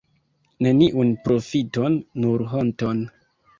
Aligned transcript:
Neniun 0.67 1.11
profiton, 1.27 2.01
nur 2.25 2.47
honton! 2.57 3.07